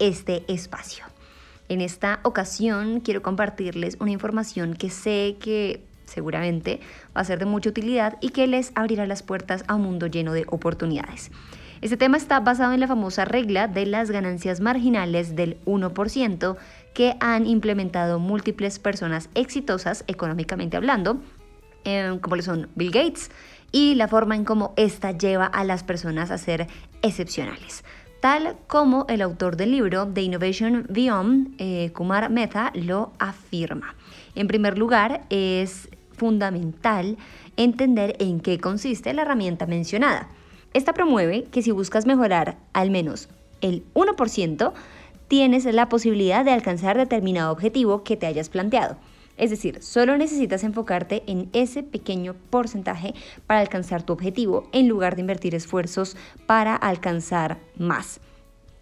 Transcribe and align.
este 0.00 0.42
espacio. 0.52 1.04
En 1.68 1.80
esta 1.80 2.18
ocasión 2.24 3.00
quiero 3.00 3.22
compartirles 3.22 3.96
una 4.00 4.10
información 4.10 4.74
que 4.74 4.90
sé 4.90 5.36
que 5.38 5.84
seguramente 6.06 6.80
va 7.16 7.20
a 7.20 7.24
ser 7.24 7.38
de 7.38 7.44
mucha 7.44 7.70
utilidad 7.70 8.18
y 8.20 8.30
que 8.30 8.48
les 8.48 8.72
abrirá 8.74 9.06
las 9.06 9.22
puertas 9.22 9.62
a 9.68 9.76
un 9.76 9.82
mundo 9.82 10.08
lleno 10.08 10.32
de 10.32 10.44
oportunidades. 10.48 11.30
Este 11.80 11.96
tema 11.96 12.16
está 12.16 12.40
basado 12.40 12.72
en 12.72 12.80
la 12.80 12.88
famosa 12.88 13.24
regla 13.24 13.68
de 13.68 13.86
las 13.86 14.10
ganancias 14.10 14.60
marginales 14.60 15.36
del 15.36 15.58
1% 15.64 16.56
que 16.92 17.16
han 17.20 17.46
implementado 17.46 18.18
múltiples 18.18 18.80
personas 18.80 19.30
exitosas 19.34 20.04
económicamente 20.08 20.76
hablando 20.76 21.20
Em, 21.84 22.18
como 22.18 22.36
lo 22.36 22.42
son 22.42 22.68
Bill 22.74 22.90
Gates, 22.90 23.30
y 23.72 23.94
la 23.94 24.08
forma 24.08 24.36
en 24.36 24.44
cómo 24.44 24.74
esta 24.76 25.12
lleva 25.12 25.46
a 25.46 25.64
las 25.64 25.82
personas 25.82 26.30
a 26.30 26.38
ser 26.38 26.66
excepcionales. 27.02 27.84
Tal 28.20 28.56
como 28.66 29.06
el 29.08 29.22
autor 29.22 29.56
del 29.56 29.70
libro 29.70 30.06
The 30.06 30.20
Innovation 30.20 30.84
Beyond, 30.90 31.54
eh, 31.56 31.90
Kumar 31.94 32.28
Mehta, 32.28 32.70
lo 32.74 33.12
afirma. 33.18 33.94
En 34.34 34.46
primer 34.46 34.76
lugar, 34.76 35.22
es 35.30 35.88
fundamental 36.12 37.16
entender 37.56 38.16
en 38.18 38.40
qué 38.40 38.58
consiste 38.58 39.14
la 39.14 39.22
herramienta 39.22 39.64
mencionada. 39.64 40.28
Esta 40.74 40.92
promueve 40.92 41.44
que 41.44 41.62
si 41.62 41.70
buscas 41.70 42.04
mejorar 42.04 42.58
al 42.74 42.90
menos 42.90 43.30
el 43.62 43.84
1%, 43.94 44.72
tienes 45.28 45.64
la 45.64 45.88
posibilidad 45.88 46.44
de 46.44 46.52
alcanzar 46.52 46.98
determinado 46.98 47.50
objetivo 47.50 48.04
que 48.04 48.18
te 48.18 48.26
hayas 48.26 48.50
planteado. 48.50 48.96
Es 49.40 49.48
decir, 49.48 49.82
solo 49.82 50.18
necesitas 50.18 50.64
enfocarte 50.64 51.22
en 51.26 51.48
ese 51.54 51.82
pequeño 51.82 52.36
porcentaje 52.50 53.14
para 53.46 53.60
alcanzar 53.60 54.02
tu 54.02 54.12
objetivo 54.12 54.68
en 54.72 54.86
lugar 54.86 55.14
de 55.16 55.22
invertir 55.22 55.54
esfuerzos 55.54 56.14
para 56.44 56.76
alcanzar 56.76 57.58
más. 57.78 58.20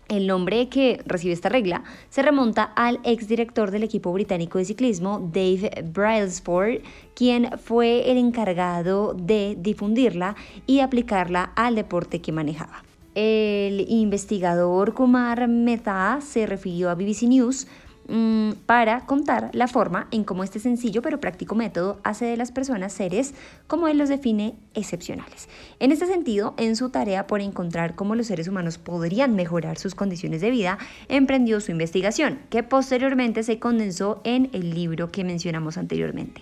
El 0.08 0.26
nombre 0.26 0.68
que 0.68 1.00
recibe 1.06 1.32
esta 1.32 1.48
regla 1.48 1.84
se 2.08 2.22
remonta 2.22 2.64
al 2.64 2.98
exdirector 3.04 3.70
del 3.70 3.84
equipo 3.84 4.12
británico 4.12 4.58
de 4.58 4.64
ciclismo, 4.64 5.30
Dave 5.32 5.70
Brailsford, 5.92 6.80
quien 7.14 7.50
fue 7.58 8.10
el 8.10 8.16
encargado 8.16 9.14
de 9.14 9.56
difundirla 9.60 10.34
y 10.66 10.80
aplicarla 10.80 11.52
al 11.54 11.76
deporte 11.76 12.20
que 12.20 12.32
manejaba. 12.32 12.82
El 13.14 13.84
investigador 13.88 14.92
Kumar 14.94 15.46
Mehta 15.46 16.18
se 16.20 16.46
refirió 16.46 16.90
a 16.90 16.94
BBC 16.94 17.22
News 17.24 17.68
Mm, 18.10 18.52
para 18.64 19.04
contar 19.04 19.50
la 19.52 19.68
forma 19.68 20.08
en 20.10 20.24
cómo 20.24 20.42
este 20.42 20.60
sencillo 20.60 21.02
pero 21.02 21.20
práctico 21.20 21.54
método 21.54 22.00
hace 22.04 22.24
de 22.24 22.38
las 22.38 22.52
personas 22.52 22.94
seres, 22.94 23.34
como 23.66 23.86
él 23.86 23.98
los 23.98 24.08
define, 24.08 24.54
excepcionales. 24.72 25.50
En 25.78 25.92
este 25.92 26.06
sentido, 26.06 26.54
en 26.56 26.74
su 26.74 26.88
tarea 26.88 27.26
por 27.26 27.42
encontrar 27.42 27.96
cómo 27.96 28.14
los 28.14 28.28
seres 28.28 28.48
humanos 28.48 28.78
podrían 28.78 29.36
mejorar 29.36 29.76
sus 29.76 29.94
condiciones 29.94 30.40
de 30.40 30.50
vida, 30.50 30.78
emprendió 31.08 31.60
su 31.60 31.70
investigación, 31.70 32.38
que 32.48 32.62
posteriormente 32.62 33.42
se 33.42 33.58
condensó 33.58 34.22
en 34.24 34.48
el 34.54 34.74
libro 34.74 35.12
que 35.12 35.22
mencionamos 35.22 35.76
anteriormente. 35.76 36.40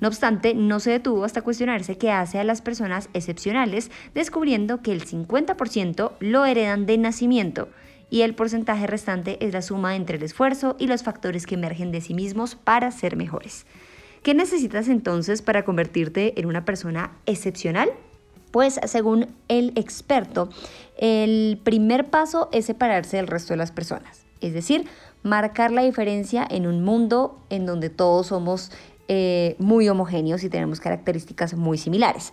No 0.00 0.08
obstante, 0.08 0.52
no 0.54 0.80
se 0.80 0.90
detuvo 0.90 1.24
hasta 1.24 1.42
cuestionarse 1.42 1.96
qué 1.96 2.10
hace 2.10 2.40
a 2.40 2.44
las 2.44 2.60
personas 2.60 3.08
excepcionales, 3.14 3.92
descubriendo 4.14 4.82
que 4.82 4.90
el 4.90 5.06
50% 5.06 6.10
lo 6.18 6.44
heredan 6.44 6.86
de 6.86 6.98
nacimiento 6.98 7.68
y 8.14 8.22
el 8.22 8.36
porcentaje 8.36 8.86
restante 8.86 9.44
es 9.44 9.52
la 9.52 9.60
suma 9.60 9.96
entre 9.96 10.18
el 10.18 10.22
esfuerzo 10.22 10.76
y 10.78 10.86
los 10.86 11.02
factores 11.02 11.46
que 11.46 11.56
emergen 11.56 11.90
de 11.90 12.00
sí 12.00 12.14
mismos 12.14 12.54
para 12.54 12.92
ser 12.92 13.16
mejores. 13.16 13.66
¿Qué 14.22 14.34
necesitas 14.34 14.86
entonces 14.86 15.42
para 15.42 15.64
convertirte 15.64 16.38
en 16.38 16.46
una 16.46 16.64
persona 16.64 17.10
excepcional? 17.26 17.90
Pues 18.52 18.78
según 18.86 19.34
el 19.48 19.72
experto, 19.74 20.48
el 20.96 21.58
primer 21.64 22.08
paso 22.08 22.50
es 22.52 22.66
separarse 22.66 23.16
del 23.16 23.26
resto 23.26 23.52
de 23.52 23.56
las 23.56 23.72
personas, 23.72 24.24
es 24.40 24.54
decir, 24.54 24.86
marcar 25.24 25.72
la 25.72 25.82
diferencia 25.82 26.46
en 26.48 26.68
un 26.68 26.84
mundo 26.84 27.44
en 27.50 27.66
donde 27.66 27.90
todos 27.90 28.28
somos 28.28 28.70
eh, 29.08 29.56
muy 29.58 29.88
homogéneos 29.88 30.44
y 30.44 30.48
tenemos 30.48 30.78
características 30.78 31.54
muy 31.54 31.78
similares. 31.78 32.32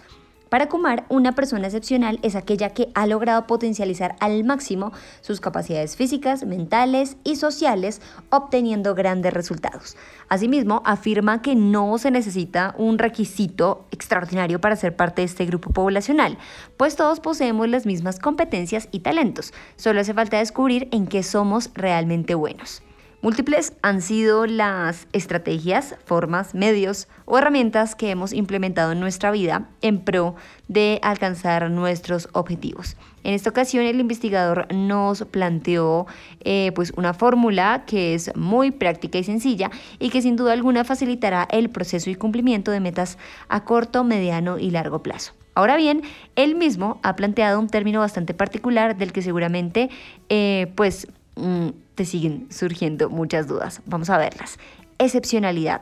Para 0.52 0.68
Kumar, 0.68 1.06
una 1.08 1.32
persona 1.32 1.68
excepcional 1.68 2.20
es 2.24 2.36
aquella 2.36 2.72
que 2.72 2.92
ha 2.94 3.08
logrado 3.08 3.48
potencializar 3.48 4.18
al 4.20 4.44
máximo 4.44 4.92
sus 5.22 5.40
capacidades 5.40 5.96
físicas, 5.96 6.46
mentales 6.46 7.16
y 7.24 7.38
sociales, 7.38 8.02
obteniendo 8.32 8.94
grandes 8.94 9.34
resultados. 9.34 9.96
Asimismo, 10.28 10.84
afirma 10.84 11.42
que 11.42 11.56
no 11.56 11.98
se 11.98 12.12
necesita 12.12 12.76
un 12.78 12.98
requisito 12.98 13.88
extraordinario 13.92 14.60
para 14.60 14.76
ser 14.76 14.94
parte 14.94 15.22
de 15.22 15.28
este 15.28 15.46
grupo 15.46 15.70
poblacional, 15.70 16.38
pues 16.76 16.98
todos 16.98 17.22
poseemos 17.22 17.70
las 17.70 17.86
mismas 17.86 18.20
competencias 18.20 18.90
y 18.92 19.00
talentos, 19.00 19.54
solo 19.78 20.02
hace 20.02 20.14
falta 20.14 20.40
descubrir 20.40 20.90
en 20.92 21.08
qué 21.08 21.24
somos 21.24 21.70
realmente 21.76 22.36
buenos. 22.36 22.84
Múltiples 23.24 23.74
han 23.84 24.02
sido 24.02 24.48
las 24.48 25.08
estrategias, 25.14 25.96
formas, 26.06 26.56
medios 26.56 27.08
o 27.26 27.38
herramientas 27.38 27.94
que 27.94 28.10
hemos 28.10 28.34
implementado 28.34 28.94
en 28.94 29.00
nuestra 29.00 29.30
vida 29.30 29.70
en 29.84 30.00
pro 30.00 30.34
de 30.68 31.00
alcanzar 31.04 31.70
nuestros 31.70 32.30
objetivos. 32.32 32.98
En 33.24 33.36
esta 33.36 33.52
ocasión 33.52 33.86
el 33.86 34.00
investigador 34.00 34.74
nos 34.74 35.24
planteó 35.26 36.08
eh, 36.40 36.72
pues 36.74 36.94
una 36.98 37.14
fórmula 37.14 37.84
que 37.86 38.16
es 38.16 38.36
muy 38.36 38.72
práctica 38.72 39.20
y 39.20 39.24
sencilla 39.24 39.70
y 40.00 40.10
que 40.10 40.24
sin 40.24 40.36
duda 40.36 40.54
alguna 40.54 40.84
facilitará 40.84 41.48
el 41.52 41.70
proceso 41.70 42.10
y 42.10 42.16
cumplimiento 42.16 42.72
de 42.72 42.80
metas 42.80 43.20
a 43.50 43.66
corto, 43.66 44.04
mediano 44.04 44.58
y 44.58 44.72
largo 44.72 45.04
plazo. 45.04 45.34
Ahora 45.54 45.78
bien, 45.78 46.02
él 46.36 46.56
mismo 46.56 47.00
ha 47.04 47.16
planteado 47.16 47.60
un 47.60 47.68
término 47.68 48.00
bastante 48.00 48.34
particular 48.34 48.98
del 48.98 49.12
que 49.12 49.22
seguramente 49.22 49.92
eh, 50.30 50.72
pues 50.76 51.08
Mm, 51.36 51.70
te 51.96 52.06
siguen 52.06 52.48
surgiendo 52.52 53.10
muchas 53.10 53.48
dudas. 53.48 53.82
Vamos 53.86 54.10
a 54.10 54.18
verlas. 54.18 54.58
Excepcionalidad, 54.98 55.82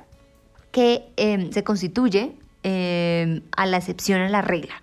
que 0.71 1.03
em, 1.17 1.51
se 1.51 1.63
constituye 1.63 2.33
em, 2.63 3.41
a 3.55 3.65
la 3.65 3.77
excepción 3.77 4.21
a 4.21 4.29
la 4.29 4.41
regla. 4.41 4.81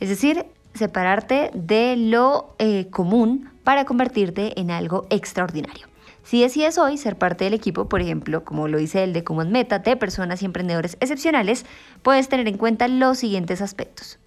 Es 0.00 0.08
decir, 0.08 0.46
separarte 0.74 1.50
de 1.54 1.96
lo 1.96 2.54
eh, 2.58 2.88
común 2.90 3.50
para 3.64 3.84
convertirte 3.84 4.58
en 4.60 4.70
algo 4.70 5.06
extraordinario. 5.10 5.86
Si 6.24 6.40
decides 6.40 6.78
hoy 6.78 6.98
ser 6.98 7.16
parte 7.16 7.44
del 7.44 7.54
equipo, 7.54 7.88
por 7.88 8.00
ejemplo, 8.00 8.44
como 8.44 8.68
lo 8.68 8.78
dice 8.78 9.02
el 9.04 9.12
de 9.12 9.24
Common 9.24 9.50
Meta, 9.50 9.80
de 9.80 9.96
personas 9.96 10.42
y 10.42 10.44
emprendedores 10.44 10.96
excepcionales, 11.00 11.66
puedes 12.02 12.28
tener 12.28 12.46
en 12.48 12.58
cuenta 12.58 12.88
los 12.88 13.18
siguientes 13.18 13.60
aspectos. 13.60 14.18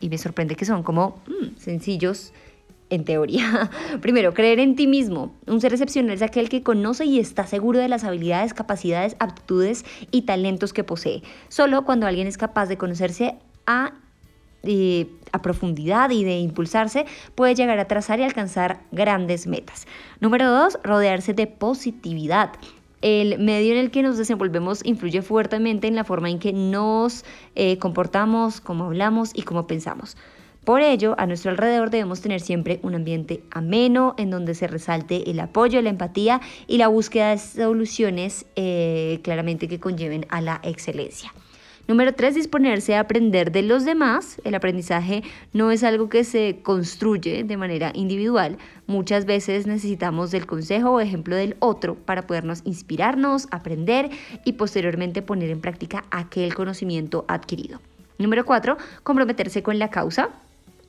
Y 0.00 0.08
me 0.08 0.18
sorprende 0.18 0.54
que 0.54 0.64
son 0.64 0.82
como 0.82 1.20
mm, 1.26 1.58
sencillos, 1.58 2.32
en 2.90 3.04
teoría. 3.04 3.70
Primero, 4.02 4.34
creer 4.34 4.58
en 4.58 4.76
ti 4.76 4.86
mismo. 4.86 5.34
Un 5.46 5.60
ser 5.60 5.72
excepcional 5.72 6.14
es 6.14 6.22
aquel 6.22 6.48
que 6.48 6.62
conoce 6.62 7.06
y 7.06 7.18
está 7.18 7.46
seguro 7.46 7.78
de 7.78 7.88
las 7.88 8.04
habilidades, 8.04 8.52
capacidades, 8.52 9.16
aptitudes 9.18 9.84
y 10.10 10.22
talentos 10.22 10.72
que 10.72 10.84
posee. 10.84 11.22
Solo 11.48 11.84
cuando 11.84 12.06
alguien 12.06 12.26
es 12.26 12.36
capaz 12.36 12.66
de 12.66 12.76
conocerse 12.76 13.36
a, 13.66 13.92
eh, 14.64 15.08
a 15.32 15.40
profundidad 15.40 16.10
y 16.10 16.24
de 16.24 16.38
impulsarse, 16.38 17.06
puede 17.34 17.54
llegar 17.54 17.78
a 17.78 17.86
trazar 17.86 18.20
y 18.20 18.24
alcanzar 18.24 18.80
grandes 18.92 19.46
metas. 19.46 19.86
Número 20.20 20.50
dos, 20.50 20.78
rodearse 20.82 21.32
de 21.32 21.46
positividad. 21.46 22.52
El 23.02 23.38
medio 23.38 23.72
en 23.72 23.78
el 23.78 23.90
que 23.90 24.02
nos 24.02 24.18
desenvolvemos 24.18 24.84
influye 24.84 25.22
fuertemente 25.22 25.86
en 25.86 25.94
la 25.94 26.04
forma 26.04 26.28
en 26.28 26.38
que 26.38 26.52
nos 26.52 27.24
eh, 27.54 27.78
comportamos, 27.78 28.60
cómo 28.60 28.84
hablamos 28.84 29.30
y 29.34 29.42
cómo 29.42 29.66
pensamos. 29.66 30.18
Por 30.64 30.82
ello, 30.82 31.14
a 31.18 31.26
nuestro 31.26 31.50
alrededor 31.50 31.90
debemos 31.90 32.20
tener 32.20 32.40
siempre 32.40 32.80
un 32.82 32.94
ambiente 32.94 33.42
ameno 33.50 34.14
en 34.18 34.30
donde 34.30 34.54
se 34.54 34.66
resalte 34.66 35.30
el 35.30 35.40
apoyo, 35.40 35.80
la 35.80 35.88
empatía 35.90 36.40
y 36.66 36.76
la 36.76 36.88
búsqueda 36.88 37.30
de 37.30 37.38
soluciones 37.38 38.44
eh, 38.56 39.20
claramente 39.22 39.68
que 39.68 39.80
conlleven 39.80 40.26
a 40.28 40.40
la 40.40 40.60
excelencia. 40.62 41.32
Número 41.88 42.14
tres, 42.14 42.36
disponerse 42.36 42.94
a 42.94 43.00
aprender 43.00 43.50
de 43.50 43.62
los 43.62 43.84
demás. 43.84 44.40
El 44.44 44.54
aprendizaje 44.54 45.24
no 45.52 45.72
es 45.72 45.82
algo 45.82 46.08
que 46.08 46.22
se 46.22 46.60
construye 46.62 47.42
de 47.42 47.56
manera 47.56 47.90
individual. 47.94 48.58
Muchas 48.86 49.24
veces 49.24 49.66
necesitamos 49.66 50.30
del 50.30 50.46
consejo 50.46 50.90
o 50.92 51.00
ejemplo 51.00 51.34
del 51.34 51.56
otro 51.58 51.96
para 51.96 52.28
podernos 52.28 52.60
inspirarnos, 52.64 53.48
aprender 53.50 54.10
y 54.44 54.52
posteriormente 54.52 55.20
poner 55.22 55.50
en 55.50 55.60
práctica 55.60 56.04
aquel 56.12 56.54
conocimiento 56.54 57.24
adquirido. 57.26 57.80
Número 58.18 58.44
cuatro, 58.44 58.76
comprometerse 59.02 59.64
con 59.64 59.78
la 59.80 59.88
causa. 59.88 60.28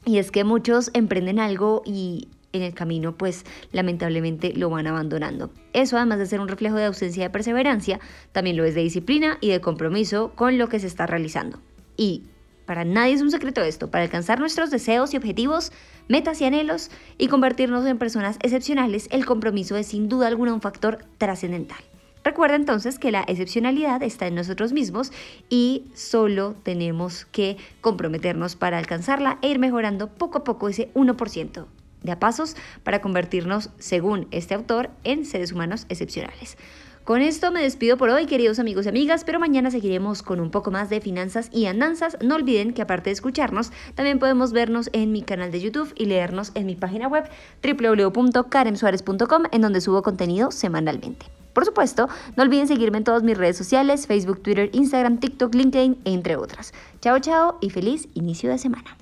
Y 0.05 0.17
es 0.17 0.31
que 0.31 0.43
muchos 0.43 0.89
emprenden 0.93 1.39
algo 1.39 1.83
y 1.85 2.27
en 2.53 2.63
el 2.63 2.73
camino 2.73 3.17
pues 3.17 3.45
lamentablemente 3.71 4.53
lo 4.53 4.69
van 4.69 4.87
abandonando. 4.87 5.51
Eso 5.73 5.97
además 5.97 6.19
de 6.19 6.25
ser 6.25 6.39
un 6.39 6.47
reflejo 6.47 6.75
de 6.75 6.85
ausencia 6.85 7.23
de 7.23 7.29
perseverancia, 7.29 7.99
también 8.31 8.57
lo 8.57 8.65
es 8.65 8.75
de 8.75 8.81
disciplina 8.81 9.37
y 9.41 9.49
de 9.49 9.61
compromiso 9.61 10.31
con 10.35 10.57
lo 10.57 10.69
que 10.69 10.79
se 10.79 10.87
está 10.87 11.07
realizando. 11.07 11.59
Y 11.97 12.23
para 12.65 12.85
nadie 12.85 13.13
es 13.13 13.21
un 13.21 13.31
secreto 13.31 13.61
esto, 13.61 13.91
para 13.91 14.03
alcanzar 14.03 14.39
nuestros 14.39 14.71
deseos 14.71 15.13
y 15.13 15.17
objetivos, 15.17 15.71
metas 16.07 16.41
y 16.41 16.45
anhelos 16.45 16.89
y 17.17 17.27
convertirnos 17.27 17.85
en 17.85 17.97
personas 17.97 18.37
excepcionales, 18.41 19.07
el 19.11 19.25
compromiso 19.25 19.75
es 19.77 19.87
sin 19.87 20.09
duda 20.09 20.27
alguna 20.27 20.53
un 20.53 20.61
factor 20.61 21.05
trascendental. 21.17 21.90
Recuerda 22.23 22.55
entonces 22.55 22.99
que 22.99 23.11
la 23.11 23.21
excepcionalidad 23.21 24.03
está 24.03 24.27
en 24.27 24.35
nosotros 24.35 24.73
mismos 24.73 25.11
y 25.49 25.85
solo 25.95 26.55
tenemos 26.63 27.25
que 27.25 27.57
comprometernos 27.81 28.55
para 28.55 28.77
alcanzarla 28.77 29.39
e 29.41 29.49
ir 29.49 29.59
mejorando 29.59 30.07
poco 30.07 30.39
a 30.39 30.43
poco 30.43 30.69
ese 30.69 30.93
1% 30.93 31.65
de 32.03 32.11
a 32.11 32.19
pasos 32.19 32.55
para 32.83 33.01
convertirnos, 33.01 33.69
según 33.77 34.27
este 34.31 34.53
autor, 34.53 34.89
en 35.03 35.25
seres 35.25 35.51
humanos 35.51 35.85
excepcionales. 35.89 36.57
Con 37.03 37.21
esto 37.21 37.51
me 37.51 37.63
despido 37.63 37.97
por 37.97 38.11
hoy, 38.11 38.27
queridos 38.27 38.59
amigos 38.59 38.85
y 38.85 38.89
amigas, 38.89 39.23
pero 39.23 39.39
mañana 39.39 39.71
seguiremos 39.71 40.21
con 40.21 40.39
un 40.39 40.51
poco 40.51 40.69
más 40.69 40.89
de 40.91 41.01
finanzas 41.01 41.49
y 41.51 41.65
andanzas. 41.65 42.15
No 42.23 42.35
olviden 42.35 42.73
que 42.73 42.83
aparte 42.83 43.09
de 43.09 43.15
escucharnos, 43.15 43.71
también 43.95 44.19
podemos 44.19 44.51
vernos 44.51 44.91
en 44.93 45.11
mi 45.11 45.23
canal 45.23 45.51
de 45.51 45.61
YouTube 45.61 45.91
y 45.95 46.05
leernos 46.05 46.51
en 46.53 46.67
mi 46.67 46.75
página 46.75 47.07
web 47.07 47.27
www.karemsuarez.com, 47.63 49.43
en 49.51 49.61
donde 49.61 49.81
subo 49.81 50.03
contenido 50.03 50.51
semanalmente. 50.51 51.40
Por 51.53 51.65
supuesto, 51.65 52.09
no 52.35 52.43
olviden 52.43 52.67
seguirme 52.67 52.99
en 52.99 53.03
todas 53.03 53.23
mis 53.23 53.37
redes 53.37 53.57
sociales, 53.57 54.07
Facebook, 54.07 54.41
Twitter, 54.41 54.69
Instagram, 54.73 55.19
TikTok, 55.19 55.53
LinkedIn, 55.53 56.01
entre 56.05 56.35
otras. 56.35 56.73
Chao, 57.01 57.19
chao 57.19 57.57
y 57.61 57.69
feliz 57.69 58.07
inicio 58.13 58.49
de 58.49 58.57
semana. 58.57 58.97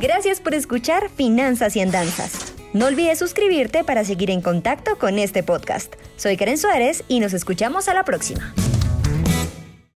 Gracias 0.00 0.40
por 0.40 0.54
escuchar 0.54 1.10
Finanzas 1.10 1.76
y 1.76 1.80
Andanzas. 1.80 2.54
No 2.72 2.86
olvides 2.86 3.18
suscribirte 3.18 3.84
para 3.84 4.04
seguir 4.04 4.30
en 4.30 4.40
contacto 4.40 4.96
con 4.98 5.18
este 5.18 5.42
podcast. 5.42 5.94
Soy 6.16 6.36
Karen 6.36 6.58
Suárez 6.58 7.04
y 7.06 7.20
nos 7.20 7.34
escuchamos 7.34 7.88
a 7.88 7.94
la 7.94 8.04
próxima. 8.04 8.54